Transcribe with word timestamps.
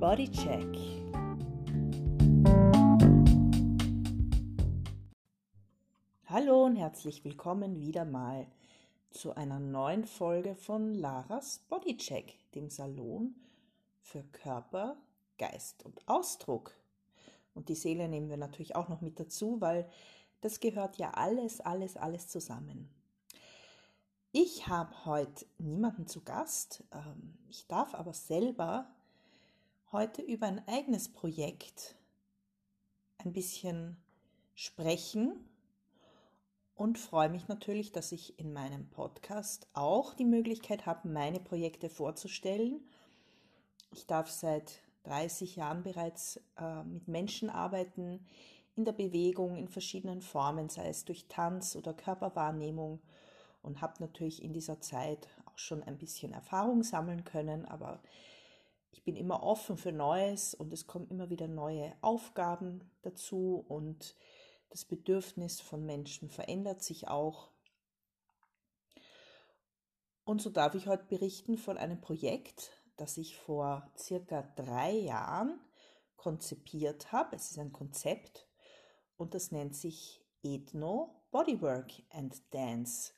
Bodycheck. 0.00 0.78
Hallo 6.24 6.64
und 6.64 6.76
herzlich 6.76 7.22
willkommen 7.22 7.80
wieder 7.80 8.06
mal 8.06 8.46
zu 9.10 9.36
einer 9.36 9.60
neuen 9.60 10.06
Folge 10.06 10.54
von 10.54 10.94
Laras 10.94 11.58
Bodycheck, 11.68 12.34
dem 12.54 12.70
Salon 12.70 13.34
für 14.00 14.22
Körper, 14.32 14.96
Geist 15.36 15.84
und 15.84 16.00
Ausdruck. 16.08 16.74
Und 17.52 17.68
die 17.68 17.74
Seele 17.74 18.08
nehmen 18.08 18.30
wir 18.30 18.38
natürlich 18.38 18.76
auch 18.76 18.88
noch 18.88 19.02
mit 19.02 19.20
dazu, 19.20 19.60
weil 19.60 19.86
das 20.40 20.60
gehört 20.60 20.96
ja 20.96 21.10
alles, 21.10 21.60
alles, 21.60 21.98
alles 21.98 22.26
zusammen. 22.26 22.88
Ich 24.32 24.66
habe 24.66 25.04
heute 25.04 25.44
niemanden 25.58 26.06
zu 26.06 26.22
Gast. 26.22 26.84
Ähm, 26.90 27.36
ich 27.50 27.66
darf 27.66 27.94
aber 27.94 28.14
selber 28.14 28.90
heute 29.92 30.22
über 30.22 30.46
ein 30.46 30.66
eigenes 30.68 31.08
Projekt 31.08 31.96
ein 33.18 33.32
bisschen 33.32 33.96
sprechen 34.54 35.32
und 36.76 36.96
freue 36.96 37.28
mich 37.28 37.48
natürlich, 37.48 37.90
dass 37.90 38.12
ich 38.12 38.38
in 38.38 38.52
meinem 38.52 38.88
Podcast 38.88 39.66
auch 39.72 40.14
die 40.14 40.24
Möglichkeit 40.24 40.86
habe, 40.86 41.08
meine 41.08 41.40
Projekte 41.40 41.88
vorzustellen. 41.88 42.80
Ich 43.92 44.06
darf 44.06 44.30
seit 44.30 44.80
30 45.04 45.56
Jahren 45.56 45.82
bereits 45.82 46.40
äh, 46.56 46.84
mit 46.84 47.08
Menschen 47.08 47.50
arbeiten, 47.50 48.24
in 48.76 48.84
der 48.84 48.92
Bewegung, 48.92 49.56
in 49.56 49.68
verschiedenen 49.68 50.22
Formen, 50.22 50.68
sei 50.68 50.88
es 50.88 51.04
durch 51.04 51.26
Tanz 51.26 51.74
oder 51.74 51.92
Körperwahrnehmung 51.92 53.00
und 53.62 53.80
habe 53.80 53.94
natürlich 53.98 54.42
in 54.42 54.52
dieser 54.52 54.80
Zeit 54.80 55.28
auch 55.46 55.58
schon 55.58 55.82
ein 55.82 55.98
bisschen 55.98 56.32
Erfahrung 56.32 56.84
sammeln 56.84 57.24
können, 57.24 57.66
aber 57.66 58.00
ich 58.92 59.04
bin 59.04 59.16
immer 59.16 59.42
offen 59.42 59.76
für 59.76 59.92
Neues 59.92 60.54
und 60.54 60.72
es 60.72 60.86
kommen 60.86 61.08
immer 61.08 61.30
wieder 61.30 61.48
neue 61.48 61.94
Aufgaben 62.00 62.90
dazu 63.02 63.64
und 63.68 64.16
das 64.68 64.84
Bedürfnis 64.84 65.60
von 65.60 65.84
Menschen 65.84 66.28
verändert 66.28 66.82
sich 66.82 67.08
auch. 67.08 67.50
Und 70.24 70.40
so 70.40 70.50
darf 70.50 70.74
ich 70.74 70.86
heute 70.86 71.04
berichten 71.04 71.58
von 71.58 71.76
einem 71.76 72.00
Projekt, 72.00 72.70
das 72.96 73.16
ich 73.16 73.36
vor 73.36 73.90
circa 73.96 74.42
drei 74.54 74.92
Jahren 74.92 75.58
konzipiert 76.16 77.10
habe. 77.12 77.34
Es 77.34 77.50
ist 77.50 77.58
ein 77.58 77.72
Konzept 77.72 78.46
und 79.16 79.34
das 79.34 79.50
nennt 79.50 79.74
sich 79.74 80.22
Ethno 80.42 81.20
Bodywork 81.30 81.90
and 82.10 82.42
Dance 82.52 83.12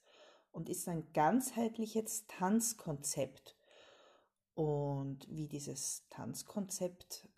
und 0.52 0.68
ist 0.68 0.88
ein 0.88 1.12
ganzheitliches 1.12 2.26
Tanzkonzept. 2.26 3.56
Und 4.54 5.26
wie 5.30 5.48
dieses 5.48 6.06
Tanzkonzept 6.10 7.28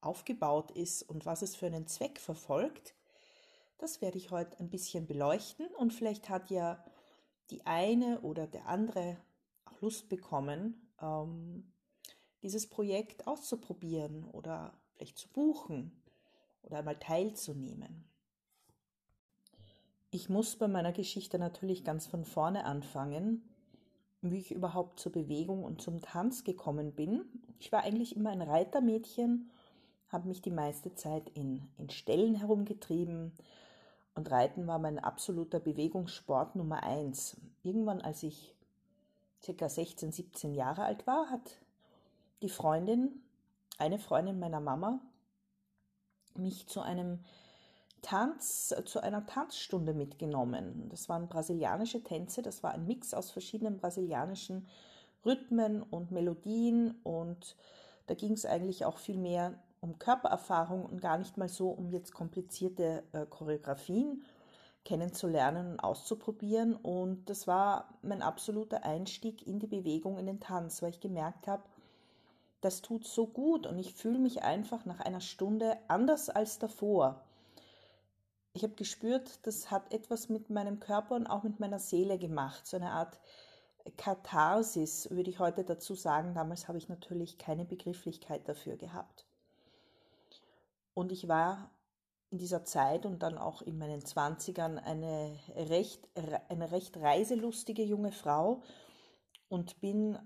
aufgebaut 0.00 0.70
ist 0.72 1.02
und 1.02 1.24
was 1.24 1.42
es 1.42 1.56
für 1.56 1.66
einen 1.66 1.86
Zweck 1.86 2.18
verfolgt, 2.18 2.94
das 3.78 4.00
werde 4.00 4.18
ich 4.18 4.30
heute 4.30 4.58
ein 4.60 4.70
bisschen 4.70 5.06
beleuchten 5.06 5.66
und 5.76 5.92
vielleicht 5.92 6.28
hat 6.28 6.50
ja 6.50 6.84
die 7.50 7.66
eine 7.66 8.20
oder 8.20 8.46
der 8.46 8.66
andere 8.66 9.18
auch 9.64 9.80
Lust 9.80 10.08
bekommen, 10.08 10.90
ähm, 11.00 11.72
dieses 12.42 12.68
Projekt 12.68 13.26
auszuprobieren 13.26 14.24
oder 14.24 14.78
vielleicht 14.94 15.18
zu 15.18 15.28
buchen 15.28 16.02
oder 16.62 16.78
einmal 16.78 16.98
teilzunehmen. 16.98 18.08
Ich 20.10 20.28
muss 20.28 20.56
bei 20.56 20.68
meiner 20.68 20.92
Geschichte 20.92 21.38
natürlich 21.38 21.84
ganz 21.84 22.06
von 22.06 22.24
vorne 22.24 22.64
anfangen, 22.64 23.53
wie 24.30 24.38
ich 24.38 24.52
überhaupt 24.52 25.00
zur 25.00 25.12
Bewegung 25.12 25.64
und 25.64 25.80
zum 25.80 26.00
Tanz 26.00 26.44
gekommen 26.44 26.92
bin. 26.92 27.24
Ich 27.58 27.72
war 27.72 27.82
eigentlich 27.82 28.16
immer 28.16 28.30
ein 28.30 28.42
Reitermädchen, 28.42 29.50
habe 30.08 30.28
mich 30.28 30.42
die 30.42 30.50
meiste 30.50 30.94
Zeit 30.94 31.30
in, 31.34 31.62
in 31.78 31.90
Ställen 31.90 32.34
herumgetrieben 32.34 33.32
und 34.14 34.30
Reiten 34.30 34.66
war 34.66 34.78
mein 34.78 34.98
absoluter 34.98 35.60
Bewegungssport 35.60 36.56
Nummer 36.56 36.82
eins. 36.82 37.36
Irgendwann, 37.62 38.00
als 38.00 38.22
ich 38.22 38.54
circa 39.42 39.68
16, 39.68 40.12
17 40.12 40.54
Jahre 40.54 40.84
alt 40.84 41.06
war, 41.06 41.30
hat 41.30 41.58
die 42.42 42.48
Freundin, 42.48 43.22
eine 43.78 43.98
Freundin 43.98 44.38
meiner 44.38 44.60
Mama, 44.60 45.00
mich 46.36 46.66
zu 46.68 46.80
einem 46.80 47.20
Tanz, 48.04 48.72
äh, 48.76 48.84
zu 48.84 49.02
einer 49.02 49.26
Tanzstunde 49.26 49.94
mitgenommen. 49.94 50.88
Das 50.90 51.08
waren 51.08 51.28
brasilianische 51.28 52.04
Tänze, 52.04 52.42
das 52.42 52.62
war 52.62 52.72
ein 52.72 52.86
Mix 52.86 53.14
aus 53.14 53.30
verschiedenen 53.30 53.78
brasilianischen 53.78 54.68
Rhythmen 55.24 55.82
und 55.82 56.10
Melodien 56.12 57.00
und 57.02 57.56
da 58.06 58.14
ging 58.14 58.32
es 58.32 58.44
eigentlich 58.44 58.84
auch 58.84 58.98
viel 58.98 59.16
mehr 59.16 59.54
um 59.80 59.98
Körpererfahrung 59.98 60.84
und 60.84 61.00
gar 61.00 61.18
nicht 61.18 61.38
mal 61.38 61.48
so 61.48 61.70
um 61.70 61.88
jetzt 61.88 62.12
komplizierte 62.12 63.02
äh, 63.12 63.26
Choreografien 63.26 64.22
kennenzulernen 64.84 65.72
und 65.72 65.80
auszuprobieren. 65.80 66.74
Und 66.74 67.28
das 67.30 67.46
war 67.46 67.88
mein 68.02 68.22
absoluter 68.22 68.84
Einstieg 68.84 69.46
in 69.46 69.58
die 69.58 69.66
Bewegung, 69.66 70.18
in 70.18 70.26
den 70.26 70.40
Tanz, 70.40 70.82
weil 70.82 70.90
ich 70.90 71.00
gemerkt 71.00 71.46
habe, 71.46 71.62
das 72.60 72.82
tut 72.82 73.06
so 73.06 73.26
gut 73.26 73.66
und 73.66 73.78
ich 73.78 73.94
fühle 73.94 74.18
mich 74.18 74.42
einfach 74.42 74.84
nach 74.84 75.00
einer 75.00 75.20
Stunde 75.20 75.76
anders 75.88 76.30
als 76.30 76.58
davor 76.58 77.23
ich 78.54 78.62
habe 78.62 78.74
gespürt, 78.74 79.40
das 79.42 79.70
hat 79.72 79.92
etwas 79.92 80.28
mit 80.28 80.48
meinem 80.48 80.78
Körper 80.78 81.16
und 81.16 81.26
auch 81.26 81.42
mit 81.42 81.58
meiner 81.58 81.80
Seele 81.80 82.18
gemacht. 82.18 82.66
So 82.66 82.76
eine 82.76 82.92
Art 82.92 83.18
Katharsis, 83.96 85.10
würde 85.10 85.28
ich 85.28 85.40
heute 85.40 85.64
dazu 85.64 85.96
sagen. 85.96 86.34
Damals 86.34 86.68
habe 86.68 86.78
ich 86.78 86.88
natürlich 86.88 87.36
keine 87.36 87.64
Begrifflichkeit 87.64 88.48
dafür 88.48 88.76
gehabt. 88.76 89.26
Und 90.94 91.10
ich 91.10 91.26
war 91.26 91.72
in 92.30 92.38
dieser 92.38 92.64
Zeit 92.64 93.06
und 93.06 93.24
dann 93.24 93.38
auch 93.38 93.60
in 93.60 93.76
meinen 93.76 94.04
Zwanzigern 94.04 94.78
eine 94.78 95.36
recht, 95.56 96.08
eine 96.48 96.70
recht 96.70 96.96
reiselustige 96.96 97.82
junge 97.82 98.12
Frau 98.12 98.62
und 99.48 99.80
bin 99.80 100.16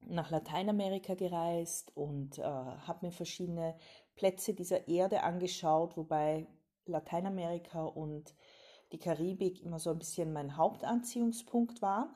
nach 0.00 0.30
Lateinamerika 0.30 1.14
gereist 1.14 1.94
und 1.94 2.38
äh, 2.38 2.42
habe 2.42 3.06
mir 3.06 3.12
verschiedene 3.12 3.76
Plätze 4.16 4.54
dieser 4.54 4.88
Erde 4.88 5.22
angeschaut, 5.22 5.96
wobei 5.96 6.46
Lateinamerika 6.86 7.84
und 7.84 8.34
die 8.92 8.98
Karibik 8.98 9.62
immer 9.62 9.78
so 9.78 9.90
ein 9.90 9.98
bisschen 9.98 10.32
mein 10.32 10.56
Hauptanziehungspunkt 10.56 11.82
waren. 11.82 12.14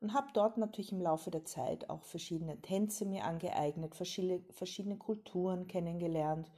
Und 0.00 0.14
habe 0.14 0.28
dort 0.32 0.56
natürlich 0.56 0.92
im 0.92 1.00
Laufe 1.02 1.30
der 1.30 1.44
Zeit 1.44 1.90
auch 1.90 2.04
verschiedene 2.04 2.58
Tänze 2.62 3.04
mir 3.04 3.24
angeeignet, 3.24 3.94
verschiedene, 3.94 4.42
verschiedene 4.50 4.96
Kulturen 4.96 5.66
kennengelernt 5.66 6.50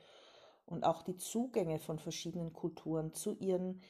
und 0.65 0.85
auch 0.85 1.03
die 1.03 1.17
Zugänge 1.17 1.81
von 1.81 1.99
verschiedenen 1.99 2.53
Kulturen 2.53 3.15
zu 3.15 3.33
ihren 3.33 3.83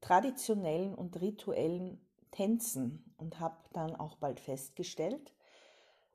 traditionellen 0.00 0.94
und 0.94 1.20
rituellen 1.20 2.00
Tänzen 2.30 3.14
und 3.18 3.40
habe 3.40 3.56
dann 3.72 3.94
auch 3.94 4.16
bald 4.16 4.40
festgestellt, 4.40 5.34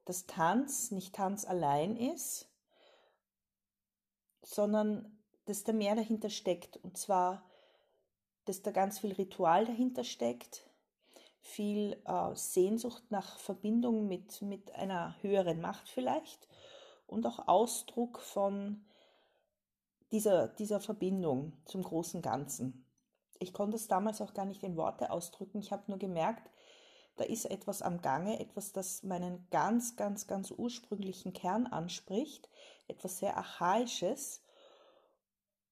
dass 0.06 0.26
Tanz 0.26 0.92
nicht 0.92 1.14
Tanz 1.14 1.46
allein 1.46 1.96
ist, 1.96 2.50
sondern 4.42 5.23
dass 5.46 5.64
da 5.64 5.74
mehr 5.74 5.96
dahinter 5.96 6.30
steckt. 6.30 6.78
Und 6.78 6.98
zwar, 6.98 7.44
dass 8.46 8.62
da 8.62 8.72
ganz 8.72 9.00
viel 9.00 9.14
Ritual 9.14 9.66
dahinter 9.66 10.04
steckt, 10.04 10.70
viel 11.40 12.02
äh, 12.06 12.36
Sehnsucht 12.36 13.04
nach 13.10 13.38
Verbindung 13.38 14.08
mit, 14.08 14.42
mit 14.42 14.74
einer 14.76 15.16
höheren 15.22 15.60
Macht 15.60 15.90
vielleicht 15.90 16.48
und 17.06 17.28
auch 17.28 17.48
Ausdruck 17.48 18.20
von 18.20 18.86
dieser, 20.12 20.48
dieser 20.48 20.80
Verbindung 20.80 21.54
zum 21.66 21.84
großen 21.84 22.22
Ganzen. 22.22 22.86
Ich 23.40 23.52
konnte 23.52 23.76
es 23.76 23.88
damals 23.88 24.22
auch 24.22 24.34
gar 24.34 24.46
nicht 24.46 24.64
in 24.64 24.78
Worte 24.78 25.12
ausdrücken. 25.12 25.60
Ich 25.60 25.72
habe 25.72 25.84
nur 25.88 25.98
gemerkt, 25.98 26.50
da 27.18 27.26
ist 27.26 27.46
etwas 27.46 27.82
am 27.82 28.02
Gange, 28.02 28.40
etwas, 28.40 28.72
das 28.72 29.04
meinen 29.04 29.48
ganz, 29.52 29.96
ganz, 29.96 30.28
ganz 30.28 30.52
ursprünglichen 30.52 31.34
Kern 31.34 31.68
anspricht, 31.68 32.50
etwas 32.88 33.20
sehr 33.20 33.38
Archaisches, 33.38 34.43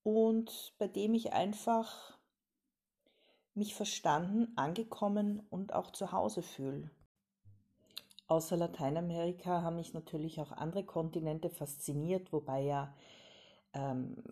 und 0.04 0.74
bei 0.78 0.88
dem 0.88 1.14
ich 1.14 1.34
einfach 1.34 2.18
mich 3.54 3.76
verstanden, 3.76 4.52
angekommen 4.56 5.46
und 5.50 5.74
auch 5.74 5.92
zu 5.92 6.12
Hause 6.12 6.42
fühle. 6.42 6.90
Außer 8.28 8.56
Lateinamerika 8.56 9.62
haben 9.62 9.76
mich 9.76 9.94
natürlich 9.94 10.40
auch 10.40 10.54
andere 10.54 10.86
Kontinente 10.86 11.50
fasziniert, 11.50 12.32
wobei 12.32 12.62
ja 12.62 12.94
ähm, 13.74 14.24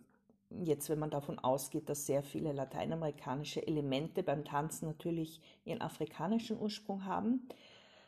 jetzt, 0.50 0.90
wenn 0.90 1.00
man 1.00 1.10
davon 1.10 1.38
ausgeht, 1.38 1.90
dass 1.90 2.06
sehr 2.06 2.24
viele 2.24 2.54
lateinamerikanische 2.54 3.66
Elemente 3.66 4.24
beim 4.24 4.46
Tanzen 4.46 4.88
natürlich 4.88 5.42
ihren 5.66 5.82
afrikanischen 5.82 6.58
Ursprung 6.58 7.04
haben, 7.04 7.50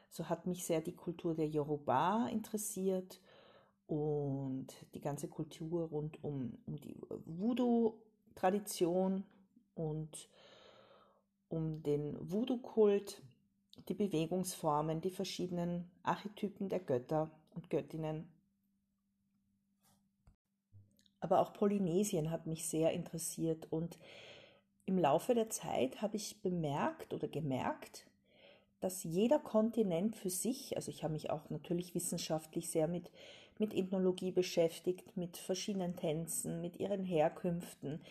so 0.10 0.30
hat 0.30 0.46
mich 0.46 0.66
sehr 0.66 0.82
die 0.82 0.96
Kultur 0.96 1.36
der 1.36 1.48
Yoruba 1.48 2.28
interessiert 2.28 3.20
und 3.92 4.68
die 4.94 5.02
ganze 5.02 5.28
Kultur 5.28 5.90
rund 5.90 6.24
um, 6.24 6.58
um 6.66 6.80
die 6.80 6.96
Voodoo-Tradition 7.26 9.26
und 9.76 10.30
um 11.50 11.84
den 11.84 12.16
Voodoo-Kult, 12.32 13.22
die 13.90 13.94
Bewegungsformen, 13.94 15.02
die 15.02 15.10
verschiedenen 15.10 15.92
Archetypen 16.04 16.70
der 16.70 16.80
Götter 16.80 17.30
und 17.54 17.70
Göttinnen. 17.70 18.32
Aber 21.20 21.42
auch 21.42 21.52
Polynesien 21.52 22.32
hat 22.32 22.48
mich 22.48 22.70
sehr 22.70 22.94
interessiert 22.94 23.68
und 23.74 24.00
im 24.86 24.98
Laufe 24.98 25.36
der 25.36 25.50
Zeit 25.50 26.02
habe 26.02 26.16
ich 26.16 26.42
bemerkt 26.42 27.14
oder 27.14 27.28
gemerkt, 27.28 28.08
dass 28.80 29.04
jeder 29.04 29.40
Kontinent 29.40 30.16
für 30.16 30.30
sich, 30.30 30.78
also 30.78 30.92
ich 30.92 31.04
habe 31.04 31.12
mich 31.12 31.30
auch 31.30 31.50
natürlich 31.50 31.94
wissenschaftlich 31.94 32.70
sehr 32.70 32.88
mit, 32.88 33.12
mit 33.62 33.76
Ethnologie 33.76 34.32
beschäftigt, 34.32 35.16
mit 35.16 35.38
verschiedenen 35.38 35.96
Tänzen, 35.96 36.62
mit 36.62 36.80
ihren 36.80 37.06
Herkünften 37.06 38.02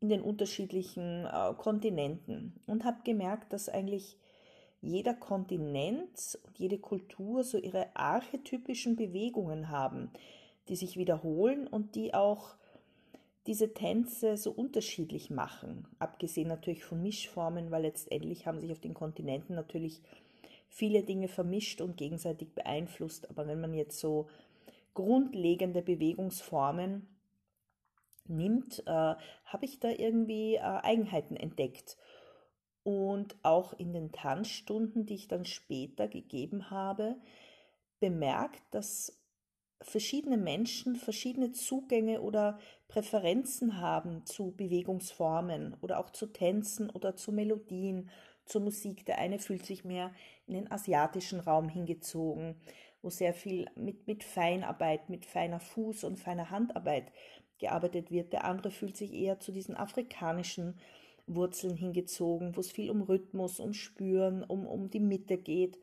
in 0.00 0.08
den 0.08 0.22
unterschiedlichen 0.22 1.26
äh, 1.26 1.52
Kontinenten 1.58 2.54
und 2.66 2.84
habe 2.84 3.02
gemerkt, 3.04 3.52
dass 3.52 3.68
eigentlich 3.68 4.16
jeder 4.80 5.14
Kontinent 5.14 6.38
und 6.46 6.58
jede 6.58 6.78
Kultur 6.78 7.44
so 7.44 7.58
ihre 7.58 7.94
archetypischen 7.94 8.96
Bewegungen 8.96 9.68
haben, 9.68 10.10
die 10.68 10.76
sich 10.76 10.96
wiederholen 10.96 11.66
und 11.66 11.96
die 11.96 12.14
auch 12.14 12.54
diese 13.46 13.74
Tänze 13.74 14.36
so 14.36 14.52
unterschiedlich 14.52 15.28
machen. 15.28 15.88
Abgesehen 15.98 16.48
natürlich 16.48 16.84
von 16.84 17.02
Mischformen, 17.02 17.70
weil 17.72 17.82
letztendlich 17.82 18.46
haben 18.46 18.60
sich 18.60 18.70
auf 18.70 18.80
den 18.80 18.94
Kontinenten 18.94 19.54
natürlich 19.54 20.00
viele 20.70 21.02
Dinge 21.02 21.28
vermischt 21.28 21.80
und 21.80 21.96
gegenseitig 21.96 22.54
beeinflusst. 22.54 23.28
Aber 23.28 23.46
wenn 23.46 23.60
man 23.60 23.74
jetzt 23.74 23.98
so 23.98 24.28
grundlegende 24.94 25.82
Bewegungsformen 25.82 27.06
nimmt, 28.26 28.80
äh, 28.86 28.90
habe 29.44 29.64
ich 29.64 29.80
da 29.80 29.90
irgendwie 29.90 30.54
äh, 30.54 30.60
Eigenheiten 30.60 31.36
entdeckt. 31.36 31.98
Und 32.82 33.36
auch 33.42 33.74
in 33.74 33.92
den 33.92 34.10
Tanzstunden, 34.10 35.04
die 35.04 35.14
ich 35.14 35.28
dann 35.28 35.44
später 35.44 36.08
gegeben 36.08 36.70
habe, 36.70 37.16
bemerkt, 37.98 38.62
dass 38.70 39.20
verschiedene 39.82 40.36
Menschen 40.36 40.96
verschiedene 40.96 41.52
Zugänge 41.52 42.20
oder 42.20 42.58
Präferenzen 42.88 43.80
haben 43.80 44.26
zu 44.26 44.52
Bewegungsformen 44.52 45.76
oder 45.80 45.98
auch 45.98 46.10
zu 46.10 46.26
Tänzen 46.26 46.90
oder 46.90 47.16
zu 47.16 47.32
Melodien, 47.32 48.10
zur 48.50 48.60
Musik. 48.60 49.06
Der 49.06 49.18
eine 49.18 49.38
fühlt 49.38 49.64
sich 49.64 49.84
mehr 49.84 50.12
in 50.46 50.54
den 50.54 50.70
asiatischen 50.70 51.40
Raum 51.40 51.68
hingezogen, 51.68 52.56
wo 53.02 53.10
sehr 53.10 53.32
viel 53.32 53.66
mit, 53.76 54.06
mit 54.06 54.24
Feinarbeit, 54.24 55.08
mit 55.08 55.24
feiner 55.24 55.60
Fuß- 55.60 56.04
und 56.04 56.18
feiner 56.18 56.50
Handarbeit 56.50 57.12
gearbeitet 57.58 58.10
wird. 58.10 58.32
Der 58.32 58.44
andere 58.44 58.70
fühlt 58.70 58.96
sich 58.96 59.12
eher 59.12 59.40
zu 59.40 59.52
diesen 59.52 59.76
afrikanischen 59.76 60.78
Wurzeln 61.26 61.76
hingezogen, 61.76 62.56
wo 62.56 62.60
es 62.60 62.72
viel 62.72 62.90
um 62.90 63.02
Rhythmus, 63.02 63.60
um 63.60 63.72
Spüren, 63.72 64.42
um, 64.42 64.66
um 64.66 64.90
die 64.90 65.00
Mitte 65.00 65.38
geht 65.38 65.78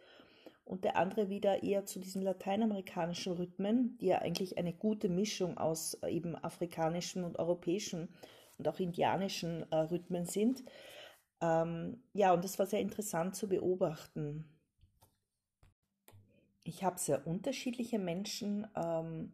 und 0.68 0.84
der 0.84 0.98
andere 0.98 1.30
wieder 1.30 1.64
eher 1.64 1.86
zu 1.86 2.00
diesen 2.00 2.22
lateinamerikanischen 2.22 3.34
Rhythmen, 3.34 3.98
die 4.02 4.08
ja 4.08 4.20
eigentlich 4.20 4.58
eine 4.58 4.74
gute 4.74 5.08
Mischung 5.08 5.58
aus 5.58 5.94
äh, 6.02 6.10
eben 6.10 6.36
afrikanischen 6.36 7.24
und 7.24 7.40
europäischen 7.40 8.10
und 8.58 8.68
auch 8.68 8.80
indianischen 8.80 9.66
äh, 9.72 9.78
Rhythmen 9.78 10.26
sind. 10.26 10.64
Ähm, 11.42 12.02
ja, 12.14 12.34
und 12.34 12.44
das 12.44 12.58
war 12.60 12.66
sehr 12.66 12.82
interessant 12.82 13.36
zu 13.36 13.48
beobachten. 13.48 14.46
Ich 16.64 16.84
habe 16.84 17.00
sehr 17.00 17.26
unterschiedliche 17.26 18.00
Menschen 18.00 18.68
ähm, 18.76 19.32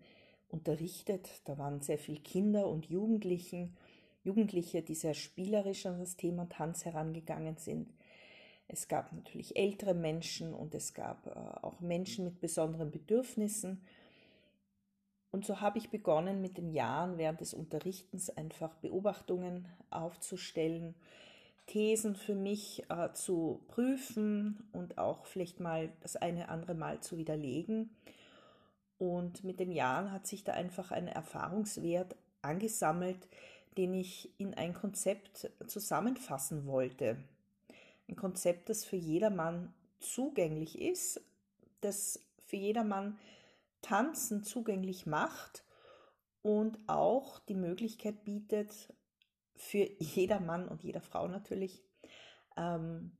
unterrichtet. 0.50 1.41
Da 1.45 1.57
waren 1.57 1.81
sehr 1.81 1.97
viele 1.97 2.19
Kinder 2.19 2.67
und 2.67 2.85
Jugendlichen, 2.85 3.75
Jugendliche, 4.23 4.81
die 4.81 4.95
sehr 4.95 5.13
spielerisch 5.13 5.85
an 5.85 6.00
das 6.00 6.15
Thema 6.15 6.47
Tanz 6.47 6.85
herangegangen 6.85 7.57
sind. 7.57 7.91
Es 8.67 8.88
gab 8.88 9.11
natürlich 9.11 9.56
ältere 9.56 9.94
Menschen 9.94 10.53
und 10.53 10.73
es 10.75 10.94
gab 10.94 11.27
äh, 11.27 11.31
auch 11.61 11.79
Menschen 11.79 12.25
mit 12.25 12.39
besonderen 12.39 12.91
Bedürfnissen. 12.91 13.85
Und 15.31 15.45
so 15.45 15.59
habe 15.59 15.79
ich 15.79 15.89
begonnen, 15.89 16.41
mit 16.41 16.57
den 16.57 16.69
Jahren 16.69 17.17
während 17.17 17.41
des 17.41 17.53
Unterrichtens 17.53 18.29
einfach 18.29 18.75
Beobachtungen 18.75 19.67
aufzustellen, 19.89 20.95
Thesen 21.65 22.15
für 22.15 22.36
mich 22.36 22.83
äh, 22.89 23.13
zu 23.13 23.62
prüfen 23.68 24.68
und 24.74 24.98
auch 24.98 25.25
vielleicht 25.25 25.60
mal 25.60 25.89
das 26.01 26.15
eine 26.15 26.50
andere 26.50 26.75
Mal 26.75 27.00
zu 27.00 27.18
widerlegen. 27.18 27.89
Und 28.98 29.44
mit 29.44 29.60
den 29.60 29.71
Jahren 29.71 30.12
hat 30.12 30.27
sich 30.27 30.44
da 30.44 30.54
einfach 30.54 30.92
ein 30.92 31.07
Erfahrungswert 31.07 32.15
angesammelt, 32.42 33.27
den 33.77 33.94
ich 33.94 34.30
in 34.38 34.54
ein 34.54 34.74
Konzept 34.74 35.50
zusammenfassen 35.68 36.68
wollte 36.68 37.18
ein 38.07 38.16
Konzept, 38.16 38.69
das 38.69 38.86
für 38.86 38.95
jedermann 38.95 39.74
zugänglich 40.00 40.80
ist, 40.80 41.21
das 41.81 42.19
für 42.45 42.57
jedermann 42.57 43.18
Tanzen 43.81 44.44
zugänglich 44.44 45.06
macht 45.06 45.63
und 46.42 46.77
auch 46.88 47.39
die 47.39 47.56
Möglichkeit 47.56 48.24
bietet, 48.24 48.94
für 49.55 49.89
jeder 50.00 50.39
Mann 50.39 50.67
und 50.67 50.83
jeder 50.83 51.01
Frau 51.01 51.27
natürlich, 51.27 51.83
ähm, 52.57 53.17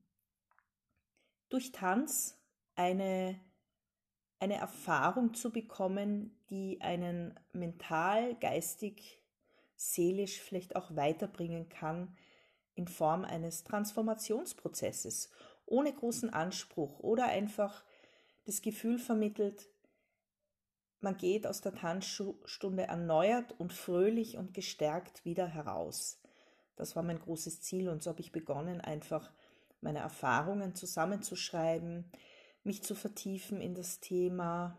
durch 1.48 1.72
Tanz 1.72 2.40
eine, 2.74 3.40
eine 4.40 4.56
Erfahrung 4.56 5.34
zu 5.34 5.50
bekommen, 5.50 6.36
die 6.50 6.80
einen 6.80 7.38
mental, 7.52 8.34
geistig, 8.36 9.22
seelisch 9.76 10.40
vielleicht 10.40 10.76
auch 10.76 10.96
weiterbringen 10.96 11.68
kann, 11.68 12.16
in 12.74 12.88
Form 12.88 13.24
eines 13.24 13.62
Transformationsprozesses, 13.64 15.30
ohne 15.66 15.92
großen 15.92 16.30
Anspruch 16.30 16.98
oder 16.98 17.26
einfach 17.26 17.84
das 18.44 18.62
Gefühl 18.62 18.98
vermittelt, 18.98 19.68
man 21.00 21.16
geht 21.18 21.46
aus 21.46 21.60
der 21.60 21.74
Tanzstunde 21.74 22.84
erneuert 22.84 23.54
und 23.60 23.74
fröhlich 23.74 24.38
und 24.38 24.54
gestärkt 24.54 25.24
wieder 25.26 25.46
heraus. 25.46 26.18
Das 26.76 26.96
war 26.96 27.02
mein 27.02 27.20
großes 27.20 27.60
Ziel 27.60 27.88
und 27.88 28.02
so 28.02 28.10
habe 28.10 28.20
ich 28.20 28.32
begonnen, 28.32 28.80
einfach 28.80 29.30
meine 29.80 30.00
Erfahrungen 30.00 30.74
zusammenzuschreiben, 30.74 32.04
mich 32.64 32.82
zu 32.82 32.94
vertiefen 32.94 33.60
in 33.60 33.74
das 33.74 34.00
Thema, 34.00 34.78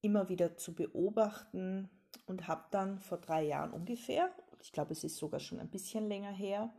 immer 0.00 0.28
wieder 0.28 0.56
zu 0.56 0.74
beobachten 0.74 1.90
und 2.26 2.48
habe 2.48 2.64
dann 2.70 3.00
vor 3.00 3.18
drei 3.18 3.42
Jahren 3.42 3.72
ungefähr 3.72 4.30
ich 4.62 4.72
glaube, 4.72 4.92
es 4.92 5.04
ist 5.04 5.16
sogar 5.16 5.40
schon 5.40 5.60
ein 5.60 5.70
bisschen 5.70 6.08
länger 6.08 6.30
her, 6.30 6.72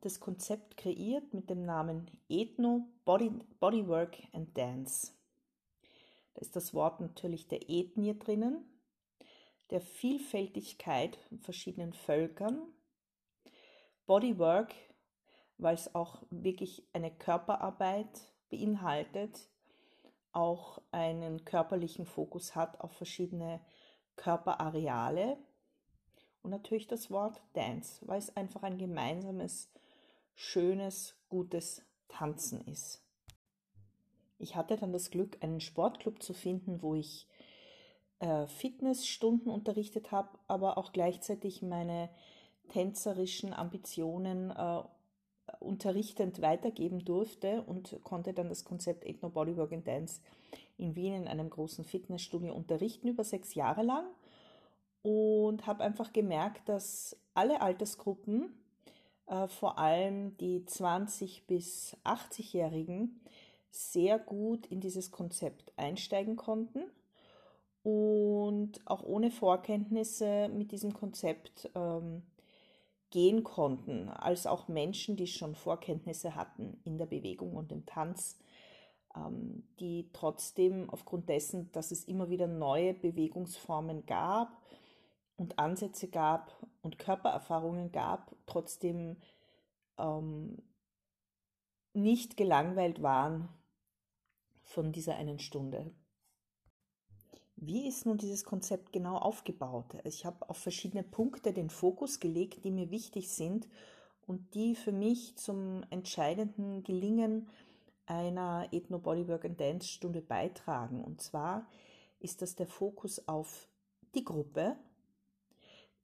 das 0.00 0.20
Konzept 0.20 0.76
kreiert 0.76 1.32
mit 1.32 1.48
dem 1.48 1.64
Namen 1.64 2.10
Ethno 2.28 2.88
Body, 3.04 3.30
Bodywork 3.60 4.18
and 4.32 4.56
Dance. 4.56 5.12
Da 6.34 6.40
ist 6.40 6.56
das 6.56 6.74
Wort 6.74 7.00
natürlich 7.00 7.46
der 7.46 7.68
Ethnie 7.68 8.18
drinnen, 8.18 8.64
der 9.72 9.80
Vielfältigkeit 9.80 11.18
verschiedenen 11.40 11.94
Völkern. 11.94 12.62
Bodywork, 14.06 14.74
weil 15.56 15.74
es 15.74 15.94
auch 15.94 16.22
wirklich 16.30 16.86
eine 16.92 17.10
Körperarbeit 17.10 18.32
beinhaltet, 18.50 19.48
auch 20.32 20.82
einen 20.90 21.44
körperlichen 21.46 22.04
Fokus 22.04 22.54
hat 22.54 22.80
auf 22.80 22.92
verschiedene 22.92 23.60
Körperareale 24.16 25.38
und 26.42 26.50
natürlich 26.50 26.86
das 26.86 27.10
Wort 27.10 27.40
Dance, 27.54 28.06
weil 28.06 28.18
es 28.18 28.36
einfach 28.36 28.62
ein 28.64 28.76
gemeinsames, 28.76 29.70
schönes, 30.34 31.16
gutes 31.30 31.82
Tanzen 32.08 32.60
ist. 32.66 33.02
Ich 34.38 34.56
hatte 34.56 34.76
dann 34.76 34.92
das 34.92 35.10
Glück, 35.10 35.38
einen 35.42 35.60
Sportclub 35.60 36.22
zu 36.22 36.34
finden, 36.34 36.82
wo 36.82 36.94
ich 36.94 37.28
äh, 38.22 38.46
Fitnessstunden 38.46 39.50
unterrichtet 39.50 40.12
habe, 40.12 40.38
aber 40.46 40.78
auch 40.78 40.92
gleichzeitig 40.92 41.60
meine 41.60 42.08
tänzerischen 42.68 43.52
Ambitionen 43.52 44.52
äh, 44.52 44.82
unterrichtend 45.58 46.40
weitergeben 46.40 47.04
durfte 47.04 47.62
und 47.62 47.98
konnte 48.04 48.32
dann 48.32 48.48
das 48.48 48.64
Konzept 48.64 49.04
Ethno 49.04 49.28
Bodywork 49.28 49.72
and 49.72 49.88
Dance 49.88 50.20
in 50.78 50.94
Wien 50.94 51.14
in 51.14 51.26
einem 51.26 51.50
großen 51.50 51.84
Fitnessstudio 51.84 52.54
unterrichten 52.54 53.08
über 53.08 53.24
sechs 53.24 53.56
Jahre 53.56 53.82
lang. 53.82 54.06
Und 55.02 55.66
habe 55.66 55.82
einfach 55.82 56.12
gemerkt, 56.12 56.68
dass 56.68 57.16
alle 57.34 57.60
Altersgruppen, 57.60 58.54
äh, 59.26 59.48
vor 59.48 59.80
allem 59.80 60.36
die 60.36 60.64
20 60.64 61.48
bis 61.48 61.96
80-Jährigen, 62.04 63.20
sehr 63.72 64.20
gut 64.20 64.66
in 64.66 64.80
dieses 64.80 65.10
Konzept 65.10 65.72
einsteigen 65.76 66.36
konnten 66.36 66.84
und 67.82 68.80
auch 68.86 69.02
ohne 69.02 69.30
Vorkenntnisse 69.30 70.48
mit 70.48 70.72
diesem 70.72 70.92
Konzept 70.92 71.70
ähm, 71.74 72.22
gehen 73.10 73.44
konnten, 73.44 74.08
als 74.08 74.46
auch 74.46 74.68
Menschen, 74.68 75.16
die 75.16 75.26
schon 75.26 75.54
Vorkenntnisse 75.54 76.34
hatten 76.34 76.80
in 76.84 76.98
der 76.98 77.06
Bewegung 77.06 77.56
und 77.56 77.72
im 77.72 77.84
Tanz, 77.86 78.38
ähm, 79.16 79.64
die 79.80 80.10
trotzdem 80.12 80.88
aufgrund 80.90 81.28
dessen, 81.28 81.70
dass 81.72 81.90
es 81.90 82.04
immer 82.04 82.30
wieder 82.30 82.46
neue 82.46 82.94
Bewegungsformen 82.94 84.06
gab, 84.06 84.62
und 85.42 85.58
Ansätze 85.58 86.08
gab 86.08 86.56
und 86.82 86.98
Körpererfahrungen 86.98 87.92
gab, 87.92 88.34
trotzdem 88.46 89.16
ähm, 89.98 90.62
nicht 91.94 92.36
gelangweilt 92.36 93.02
waren 93.02 93.48
von 94.62 94.92
dieser 94.92 95.16
einen 95.16 95.38
Stunde. 95.38 95.90
Wie 97.56 97.86
ist 97.86 98.06
nun 98.06 98.18
dieses 98.18 98.44
Konzept 98.44 98.92
genau 98.92 99.16
aufgebaut? 99.16 99.96
Ich 100.04 100.26
habe 100.26 100.48
auf 100.48 100.56
verschiedene 100.58 101.02
Punkte 101.02 101.52
den 101.52 101.70
Fokus 101.70 102.18
gelegt, 102.18 102.64
die 102.64 102.70
mir 102.70 102.90
wichtig 102.90 103.30
sind 103.30 103.68
und 104.26 104.54
die 104.54 104.74
für 104.74 104.92
mich 104.92 105.36
zum 105.36 105.84
entscheidenden 105.90 106.82
Gelingen 106.82 107.48
einer 108.06 108.68
Ethno 108.72 108.98
Bodywork 108.98 109.44
and 109.44 109.60
Dance 109.60 109.88
Stunde 109.88 110.22
beitragen. 110.22 111.04
Und 111.04 111.20
zwar 111.20 111.68
ist 112.20 112.42
das 112.42 112.54
der 112.54 112.66
Fokus 112.66 113.28
auf 113.28 113.68
die 114.14 114.24
Gruppe, 114.24 114.76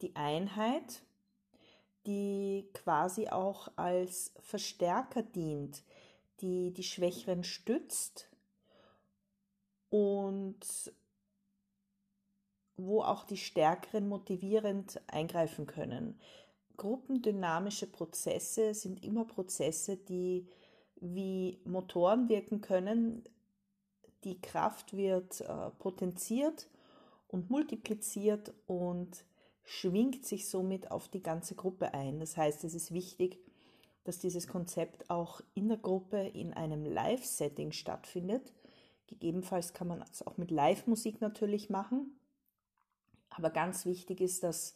die 0.00 0.14
Einheit, 0.16 1.02
die 2.06 2.68
quasi 2.72 3.28
auch 3.28 3.68
als 3.76 4.32
Verstärker 4.40 5.22
dient, 5.22 5.82
die 6.40 6.72
die 6.72 6.84
Schwächeren 6.84 7.44
stützt 7.44 8.30
und 9.90 10.92
wo 12.78 13.02
auch 13.02 13.24
die 13.24 13.36
Stärkeren 13.36 14.08
motivierend 14.08 15.00
eingreifen 15.08 15.66
können. 15.66 16.18
Gruppendynamische 16.76 17.88
Prozesse 17.88 18.72
sind 18.72 19.04
immer 19.04 19.24
Prozesse, 19.24 19.96
die 19.96 20.46
wie 21.00 21.60
Motoren 21.64 22.28
wirken 22.28 22.60
können. 22.60 23.24
Die 24.24 24.40
Kraft 24.40 24.96
wird 24.96 25.40
äh, 25.40 25.70
potenziert 25.78 26.68
und 27.28 27.50
multipliziert 27.50 28.52
und 28.66 29.24
schwingt 29.64 30.24
sich 30.24 30.48
somit 30.48 30.90
auf 30.90 31.08
die 31.08 31.22
ganze 31.22 31.54
Gruppe 31.54 31.92
ein. 31.94 32.20
Das 32.20 32.36
heißt, 32.36 32.64
es 32.64 32.74
ist 32.74 32.92
wichtig, 32.92 33.38
dass 34.04 34.18
dieses 34.18 34.46
Konzept 34.48 35.10
auch 35.10 35.42
in 35.54 35.68
der 35.68 35.76
Gruppe 35.76 36.18
in 36.28 36.54
einem 36.54 36.84
Live-Setting 36.84 37.72
stattfindet. 37.72 38.54
Gegebenenfalls 39.06 39.74
kann 39.74 39.88
man 39.88 40.02
es 40.10 40.26
auch 40.26 40.38
mit 40.38 40.50
Live-Musik 40.50 41.20
natürlich 41.20 41.68
machen. 41.68 42.17
Aber 43.38 43.50
ganz 43.50 43.86
wichtig 43.86 44.20
ist, 44.20 44.42
dass 44.42 44.74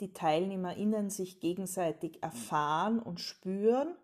die 0.00 0.12
TeilnehmerInnen 0.12 1.08
sich 1.08 1.40
gegenseitig 1.40 2.22
erfahren 2.22 2.98
und 2.98 3.20
spüren 3.20 3.94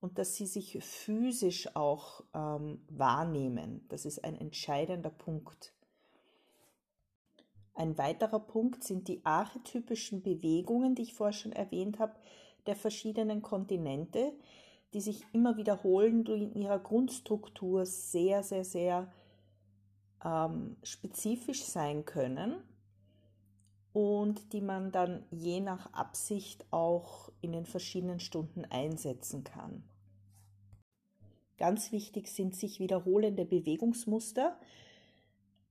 und 0.00 0.18
dass 0.18 0.36
sie 0.36 0.46
sich 0.46 0.82
physisch 0.82 1.76
auch 1.76 2.22
ähm, 2.34 2.80
wahrnehmen. 2.88 3.84
Das 3.88 4.06
ist 4.06 4.24
ein 4.24 4.36
entscheidender 4.36 5.10
Punkt. 5.10 5.74
Ein 7.74 7.98
weiterer 7.98 8.40
Punkt 8.40 8.84
sind 8.84 9.08
die 9.08 9.24
archetypischen 9.24 10.22
Bewegungen, 10.22 10.94
die 10.94 11.02
ich 11.02 11.14
vorher 11.14 11.32
schon 11.32 11.52
erwähnt 11.52 11.98
habe, 11.98 12.14
der 12.66 12.76
verschiedenen 12.76 13.42
Kontinente, 13.42 14.32
die 14.94 15.00
sich 15.02 15.26
immer 15.32 15.58
wiederholen, 15.58 16.24
die 16.24 16.44
in 16.44 16.54
ihrer 16.54 16.78
Grundstruktur 16.78 17.84
sehr, 17.84 18.42
sehr, 18.42 18.64
sehr 18.64 19.12
ähm, 20.24 20.76
spezifisch 20.84 21.64
sein 21.64 22.06
können 22.06 22.62
und 23.94 24.52
die 24.52 24.60
man 24.60 24.90
dann 24.90 25.24
je 25.30 25.60
nach 25.60 25.90
Absicht 25.94 26.66
auch 26.72 27.30
in 27.40 27.52
den 27.52 27.64
verschiedenen 27.64 28.18
Stunden 28.18 28.64
einsetzen 28.66 29.44
kann. 29.44 29.84
Ganz 31.58 31.92
wichtig 31.92 32.28
sind 32.28 32.56
sich 32.56 32.80
wiederholende 32.80 33.44
Bewegungsmuster, 33.44 34.58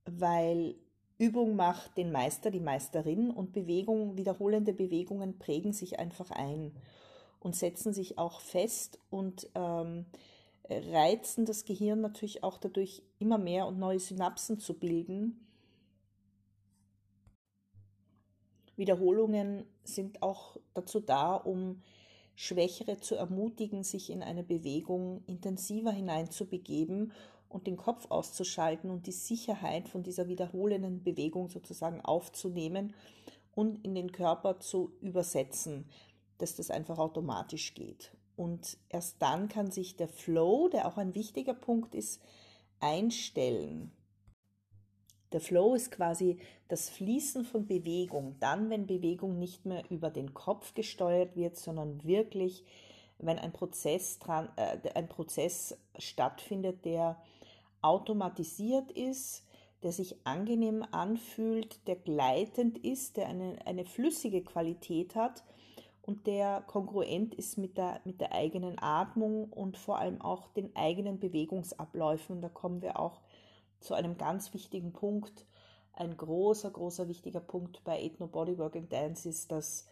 weil 0.06 0.76
Übung 1.18 1.58
macht 1.58 1.98
den 1.98 2.14
Meister, 2.14 2.50
die 2.50 2.62
Meisterin 2.62 3.30
und 3.30 3.52
Bewegung, 3.52 4.16
wiederholende 4.18 4.72
Bewegungen 4.72 5.38
prägen 5.38 5.74
sich 5.74 6.00
einfach 6.00 6.32
ein 6.32 6.72
und 7.42 7.58
setzen 7.58 7.94
sich 7.94 8.18
auch 8.18 8.40
fest 8.40 9.00
und 9.10 9.50
ähm, 9.54 10.06
reizen 10.70 11.44
das 11.44 11.66
Gehirn 11.66 12.00
natürlich 12.00 12.42
auch 12.42 12.58
dadurch 12.58 13.04
immer 13.20 13.38
mehr 13.38 13.68
und 13.68 13.80
neue 13.80 14.00
Synapsen 14.00 14.60
zu 14.60 14.76
bilden 14.76 15.44
Wiederholungen 18.76 19.66
sind 19.84 20.22
auch 20.22 20.58
dazu 20.74 21.00
da, 21.00 21.36
um 21.36 21.82
Schwächere 22.36 23.00
zu 23.00 23.16
ermutigen, 23.16 23.84
sich 23.84 24.10
in 24.10 24.24
eine 24.24 24.44
Bewegung 24.44 25.24
intensiver 25.28 25.92
hineinzubegeben 25.92 27.12
und 27.50 27.68
den 27.68 27.78
Kopf 27.78 28.08
auszuschalten 28.10 28.90
und 28.90 29.06
die 29.06 29.12
Sicherheit 29.12 29.88
von 29.88 30.02
dieser 30.02 30.28
wiederholenden 30.28 31.04
Bewegung 31.04 31.50
sozusagen 31.50 32.02
aufzunehmen 32.02 32.96
und 33.54 33.86
in 33.86 33.94
den 33.94 34.12
Körper 34.12 34.60
zu 34.60 34.92
übersetzen, 35.02 35.86
dass 36.40 36.56
das 36.56 36.72
einfach 36.72 36.98
automatisch 36.98 37.76
geht. 37.76 38.12
Und 38.36 38.78
erst 38.90 39.22
dann 39.22 39.48
kann 39.48 39.70
sich 39.70 39.96
der 39.96 40.08
Flow, 40.08 40.68
der 40.70 40.88
auch 40.88 40.98
ein 40.98 41.14
wichtiger 41.14 41.54
Punkt 41.54 41.94
ist, 41.94 42.20
einstellen. 42.80 43.92
Der 45.34 45.42
Flow 45.42 45.74
ist 45.74 45.92
quasi 45.92 46.38
das 46.68 46.90
Fließen 46.90 47.44
von 47.44 47.66
Bewegung, 47.66 48.36
dann, 48.40 48.70
wenn 48.70 48.86
Bewegung 48.86 49.40
nicht 49.40 49.66
mehr 49.66 49.84
über 49.90 50.10
den 50.12 50.34
Kopf 50.34 50.74
gesteuert 50.76 51.36
wird, 51.36 51.58
sondern 51.58 52.04
wirklich, 52.04 52.64
wenn 53.18 53.40
ein 53.40 53.52
Prozess, 53.52 54.20
dran, 54.20 54.50
äh, 54.56 54.78
ein 54.94 55.10
Prozess 55.10 55.78
stattfindet, 55.98 56.86
der 56.86 57.22
automatisiert 57.82 58.92
ist, 58.92 59.44
der 59.82 59.92
sich 59.92 60.16
angenehm 60.24 60.86
anfühlt, 60.92 61.86
der 61.88 61.96
gleitend 61.96 62.78
ist, 62.78 63.18
der 63.18 63.28
eine, 63.28 63.58
eine 63.66 63.86
flüssige 63.86 64.44
Qualität 64.44 65.16
hat 65.16 65.44
und 66.04 66.28
der 66.28 66.62
kongruent 66.68 67.34
ist 67.34 67.58
mit 67.58 67.78
der, 67.78 68.02
mit 68.06 68.22
der 68.22 68.34
eigenen 68.34 68.78
Atmung 68.80 69.50
und 69.50 69.78
vor 69.78 70.00
allem 70.00 70.22
auch 70.22 70.50
den 70.50 70.76
eigenen 70.76 71.20
Bewegungsabläufen. 71.20 72.38
Und 72.38 72.42
da 72.42 72.50
kommen 72.50 72.82
wir 72.82 73.00
auch 73.00 73.22
zu 73.84 73.94
einem 73.94 74.18
ganz 74.18 74.54
wichtigen 74.54 74.94
Punkt. 74.94 75.46
Ein 75.94 76.18
großer, 76.18 76.72
großer, 76.72 77.08
wichtiger 77.08 77.40
Punkt 77.40 77.84
bei 77.84 78.02
Ethno 78.02 78.28
Bodywork 78.28 78.76
and 78.76 78.92
Dance 78.92 79.30
ist, 79.30 79.52
dass 79.52 79.86